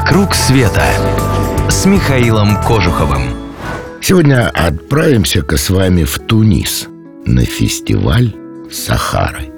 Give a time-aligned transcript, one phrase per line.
[0.00, 0.82] «Вокруг света»
[1.68, 3.20] с Михаилом Кожуховым.
[4.00, 6.88] Сегодня отправимся-ка с вами в Тунис
[7.26, 8.34] на фестиваль
[8.72, 9.52] Сахары.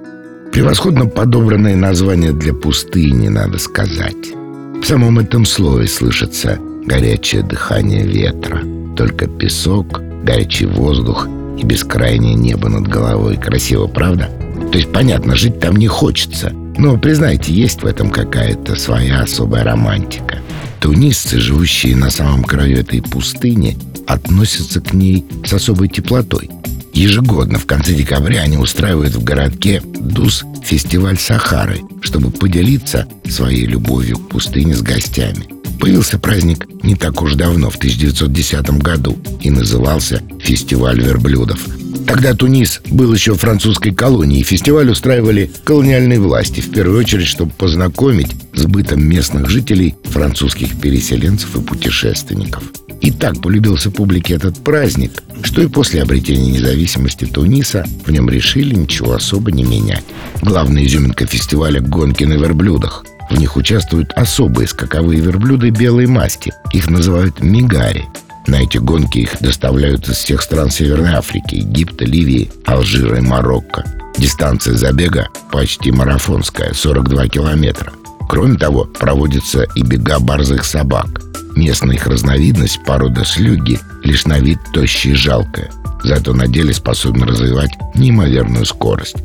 [0.50, 4.34] Превосходно подобранное название для пустыни, надо сказать.
[4.82, 8.62] В самом этом слове слышится горячее дыхание ветра.
[8.96, 13.36] Только песок, горячий воздух и бескрайнее небо над головой.
[13.36, 14.28] Красиво, правда?
[14.72, 16.52] То есть, понятно, жить там не хочется.
[16.78, 20.38] Но, признайте, есть в этом какая-то своя особая романтика.
[20.80, 26.50] Тунисцы, живущие на самом краю этой пустыни, относятся к ней с особой теплотой.
[26.92, 34.18] Ежегодно в конце декабря они устраивают в городке Дус фестиваль Сахары, чтобы поделиться своей любовью
[34.18, 35.46] к пустыне с гостями.
[35.80, 41.66] Появился праздник не так уж давно, в 1910 году, и назывался «Фестиваль верблюдов».
[42.06, 44.42] Тогда Тунис был еще французской колонией.
[44.42, 51.56] Фестиваль устраивали колониальные власти, в первую очередь, чтобы познакомить с бытом местных жителей, французских переселенцев
[51.56, 52.64] и путешественников.
[53.00, 58.74] И так полюбился публике этот праздник, что и после обретения независимости Туниса в нем решили
[58.74, 60.04] ничего особо не менять.
[60.40, 63.04] Главная изюминка фестиваля– гонки на верблюдах.
[63.28, 66.52] В них участвуют особые скаковые верблюды белой масти.
[66.72, 68.04] Их называют мигари.
[68.46, 73.84] На эти гонки их доставляют из всех стран Северной Африки, Египта, Ливии, Алжира и Марокко.
[74.18, 77.92] Дистанция забега почти марафонская, 42 километра.
[78.28, 81.06] Кроме того, проводятся и бега борзых собак.
[81.54, 85.70] Местная их разновидность, порода слюги, лишь на вид тощая и жалкая.
[86.02, 89.16] Зато на деле способна развивать неимоверную скорость.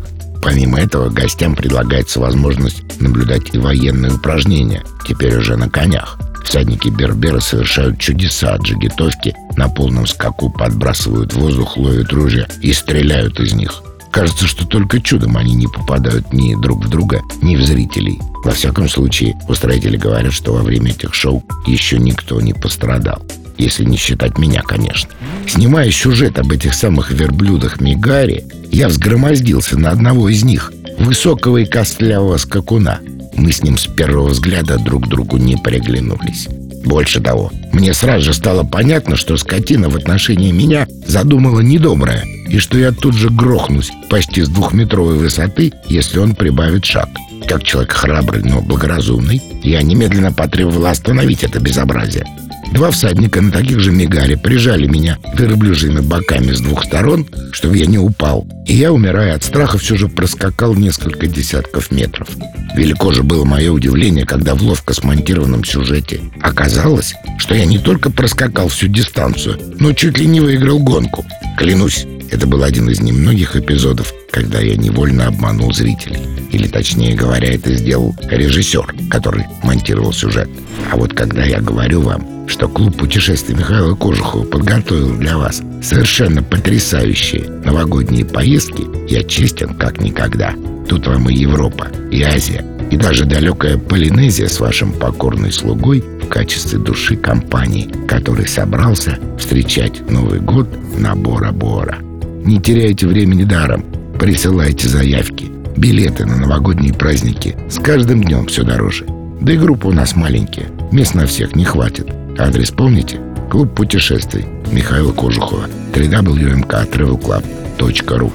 [0.44, 6.18] Помимо этого, гостям предлагается возможность наблюдать и военные упражнения, теперь уже на конях.
[6.44, 12.74] Всадники Бербера совершают чудеса от джигитовки, на полном скаку подбрасывают в воздух, ловят ружья и
[12.74, 13.84] стреляют из них.
[14.12, 18.20] Кажется, что только чудом они не попадают ни друг в друга, ни в зрителей.
[18.44, 23.22] Во всяком случае, устроители говорят, что во время этих шоу еще никто не пострадал.
[23.58, 25.10] Если не считать меня, конечно.
[25.48, 31.66] Снимая сюжет об этих самых верблюдах Мигари, я взгромоздился на одного из них, высокого и
[31.66, 33.00] костлявого скакуна–
[33.38, 36.48] мы с ним с первого взгляда друг другу не приглянулись.
[36.86, 42.60] Больше того, мне сразу же стало понятно, что скотина в отношении меня задумала недоброе, и
[42.60, 47.10] что я тут же грохнусь почти с двухметровой высоты, если он прибавит шаг.
[47.48, 52.26] Как человек храбрый, но благоразумный, я немедленно потребовал остановить это безобразие.
[52.74, 57.86] Два всадника на таких же мигаре прижали меня верблюжьими боками с двух сторон, чтобы я
[57.86, 58.48] не упал.
[58.66, 62.28] И я, умирая от страха, все же проскакал несколько десятков метров.
[62.76, 68.12] Велико же было мое удивление, когда в ловко смонтированном сюжете оказалось, что я не только
[68.12, 71.26] проскакал всю дистанцию, но чуть ли не выиграл гонку.
[71.58, 76.20] Клянусь, это был один из немногих эпизодов, когда я невольно обманул зрителей.
[76.52, 80.50] Или, точнее говоря, это сделал режиссер, который монтировал сюжет.
[80.92, 86.42] А вот когда я говорю вам, что клуб путешествий Михаила Кожухова подготовил для вас совершенно
[86.42, 90.54] потрясающие новогодние поездки, я честен как никогда.
[90.88, 96.28] Тут вам и Европа, и Азия, и даже далекая Полинезия с вашим покорной слугой в
[96.28, 102.07] качестве души компании, который собрался встречать Новый год на Бора-Бора.
[102.48, 103.84] Не теряйте времени даром,
[104.18, 107.58] присылайте заявки, билеты на новогодние праздники.
[107.70, 109.06] С каждым днем все дороже.
[109.42, 112.08] Да и группа у нас маленькие, мест на всех не хватит.
[112.40, 113.20] Адрес помните?
[113.52, 118.32] Клуб путешествий Михаила Кожухова www.travelclub.ru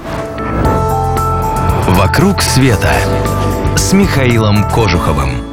[1.97, 2.93] «Вокруг света»
[3.75, 5.52] с Михаилом Кожуховым.